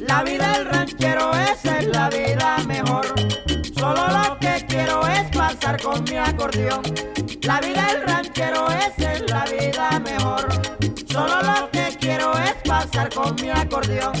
La 0.00 0.22
vida 0.22 0.52
del 0.52 0.66
ranchero, 0.66 1.32
esa 1.34 1.78
es 1.78 1.86
la 1.88 2.08
vida 2.10 2.58
mejor. 2.66 3.06
Solo 3.76 4.08
lo 4.08 4.38
que 4.38 4.64
quiero 4.68 5.06
es 5.06 5.36
pasar 5.36 5.80
con 5.80 6.02
mi 6.04 6.16
acordeón. 6.16 6.82
La 7.42 7.60
vida 7.60 7.86
del 7.92 8.02
ranchero, 8.02 8.68
esa 8.70 9.12
es 9.14 9.30
la 9.30 9.44
vida 9.44 10.00
mejor. 10.00 10.48
Solo 11.10 11.42
lo 11.42 11.70
que 11.70 11.96
quiero 12.00 12.32
es 12.38 12.54
pasar 12.64 13.12
con 13.14 13.34
mi 13.36 13.50
acordeón. 13.50 14.14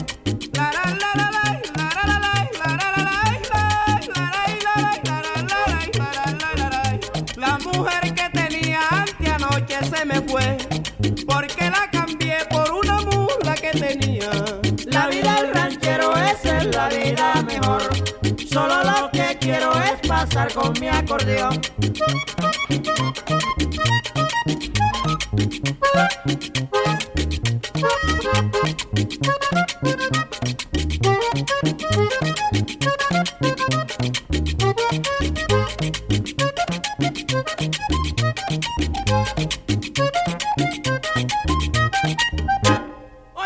Anoche 9.78 9.96
se 9.96 10.04
me 10.04 10.20
fue 10.22 10.58
porque 11.26 11.70
la 11.70 11.88
cambié 11.90 12.38
por 12.50 12.70
una 12.72 13.00
mula 13.02 13.54
que 13.54 13.70
tenía. 13.70 14.30
La 14.86 15.08
vida 15.08 15.42
del 15.42 15.54
ranchero 15.54 16.16
esa 16.16 16.58
es 16.58 16.74
la 16.74 16.88
vida 16.88 17.42
mejor. 17.42 17.82
Solo 18.50 18.82
lo 18.82 19.10
que 19.10 19.36
quiero 19.40 19.72
es 19.80 20.08
pasar 20.08 20.52
con 20.52 20.72
mi 20.80 20.88
acordeón. 20.88 21.60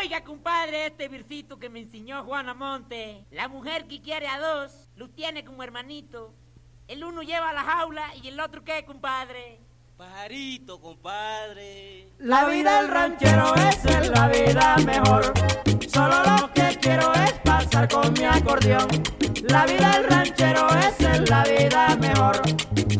Oiga, 0.02 0.24
compadre, 0.24 0.86
este 0.86 1.06
versito 1.06 1.60
que 1.60 1.68
me 1.70 1.78
enseñó 1.78 2.24
Juana 2.24 2.54
Monte. 2.54 3.24
La 3.30 3.46
mujer 3.46 3.86
que 3.86 4.02
quiere 4.02 4.26
a 4.26 4.40
dos, 4.40 4.88
los 4.96 5.14
tiene 5.14 5.44
como 5.44 5.62
hermanito. 5.62 6.34
El 6.88 7.04
uno 7.04 7.22
lleva 7.22 7.50
a 7.50 7.52
la 7.52 7.62
jaula 7.62 8.12
y 8.20 8.26
el 8.26 8.40
otro 8.40 8.64
qué, 8.64 8.84
compadre. 8.84 9.60
Pajarito, 9.96 10.80
compadre. 10.80 12.08
La 12.18 12.46
vida 12.46 12.82
del 12.82 12.90
ranchero 12.90 13.54
esa 13.54 14.00
es 14.00 14.08
la 14.08 14.26
vida 14.26 14.76
mejor. 14.78 15.32
Solo 15.86 16.16
lo 16.24 16.52
que 16.52 16.76
quiero 16.80 17.14
es 17.14 17.34
pasar 17.44 17.88
con 17.88 18.12
mi 18.14 18.24
acordeón. 18.24 18.88
La 19.48 19.66
vida 19.66 19.92
del 19.92 20.04
ranchero 20.10 20.66
esa 20.80 21.12
es 21.12 21.30
la 21.30 21.44
vida 21.44 21.96
mejor. 22.00 22.42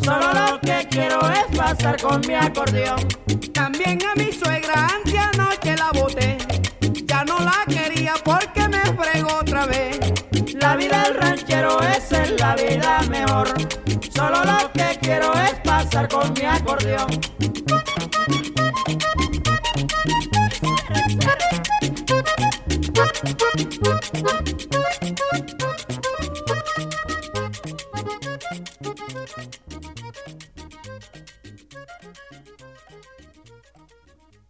Solo 0.05 0.33
lo 0.34 0.61
que 0.61 0.86
quiero 0.89 1.19
es 1.33 1.56
pasar 1.58 2.00
con 2.00 2.20
mi 2.28 2.34
acordeón. 2.34 3.00
También 3.53 3.98
a 4.05 4.14
mi 4.14 4.30
suegra 4.30 4.61
Solo 14.14 14.44
lo 14.44 14.72
que 14.72 14.98
quiero 15.00 15.32
es 15.34 15.54
pasar 15.64 16.08
con 16.08 16.32
mi 16.34 16.42
acordeón. 16.42 17.10